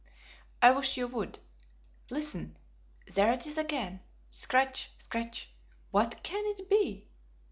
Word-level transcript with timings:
"I 0.63 0.71
wish 0.71 0.97
you 0.97 1.05
would. 1.09 1.37
Listen! 2.09 2.57
There 3.13 3.31
it 3.31 3.45
is 3.45 3.55
again: 3.55 4.01
'Scratch! 4.31 4.89
Scratch!' 4.97 5.53
What 5.91 6.23
can 6.23 6.41
it 6.47 6.67
be?" 6.67 7.07